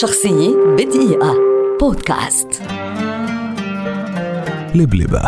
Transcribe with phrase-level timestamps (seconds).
[0.00, 1.34] شخصية بدقيقة.
[1.80, 2.48] بودكاست.
[4.74, 5.22] لبلبة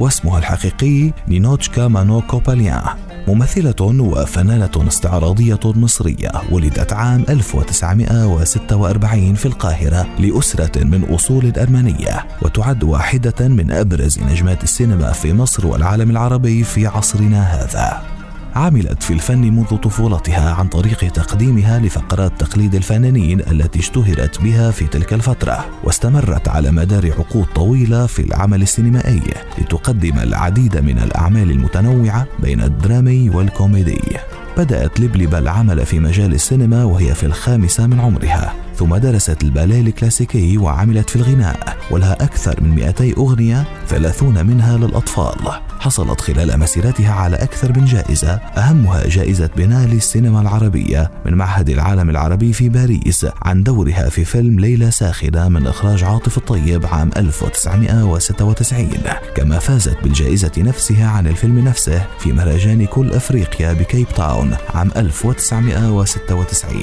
[0.00, 2.82] واسمها الحقيقي نينوتشكا مانو كوباليان
[3.28, 13.48] ممثلة وفنانة استعراضية مصرية ولدت عام 1946 في القاهرة لأسرة من أصول أرمنية وتعد واحدة
[13.48, 18.17] من أبرز نجمات السينما في مصر والعالم العربي في عصرنا هذا.
[18.58, 24.86] عملت في الفن منذ طفولتها عن طريق تقديمها لفقرات تقليد الفنانين التي اشتهرت بها في
[24.86, 29.22] تلك الفترة واستمرت على مدار عقود طويلة في العمل السينمائي
[29.58, 34.00] لتقدم العديد من الأعمال المتنوعة بين الدرامي والكوميدي.
[34.56, 38.67] بدأت لبلبة العمل في مجال السينما وهي في الخامسة من عمرها.
[38.78, 45.34] ثم درست الباليه الكلاسيكي وعملت في الغناء ولها أكثر من 200 أغنية ثلاثون منها للأطفال.
[45.80, 52.10] حصلت خلال مسيرتها على أكثر من جائزة أهمها جائزة بنالي السينما العربية من معهد العالم
[52.10, 58.88] العربي في باريس عن دورها في فيلم ليلة ساخنة من إخراج عاطف الطيب عام 1996
[59.34, 66.82] كما فازت بالجائزة نفسها عن الفيلم نفسه في مهرجان كل أفريقيا بكيب تاون عام 1996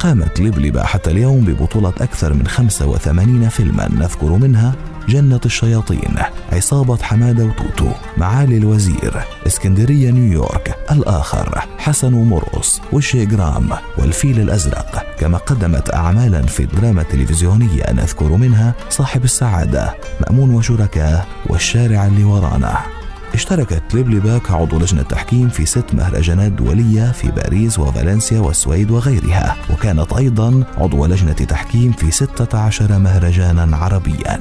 [0.00, 4.74] قامت لبلبة حتى اليوم ببطولة أكثر من 85 فيلما نذكر منها
[5.08, 6.16] جنة الشياطين
[6.52, 15.04] عصابة حمادة وتوتو معالي الوزير إسكندرية نيويورك الآخر حسن ومرقص وشي جرام والفيل الأزرق.
[15.18, 22.99] كما قدمت أعمالا في الدراما التلفزيونية نذكر منها صاحب السعادة مأمون وشركاه والشارع اللي ورانا.
[23.34, 30.12] اشتركت لبلبا كعضو لجنة تحكيم في ست مهرجانات دولية في باريس وفالنسيا والسويد وغيرها وكانت
[30.12, 34.40] أيضا عضو لجنة تحكيم في 16 مهرجانا عربيا.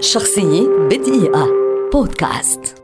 [0.00, 1.46] شخصية بدقيقة.
[1.92, 2.81] بودكاست.